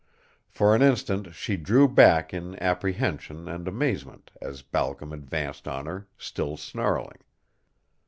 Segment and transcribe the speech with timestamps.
[0.49, 6.07] For an instant she drew back in apprehension and amazement as Balcom advanced on her,
[6.17, 7.19] still snarling.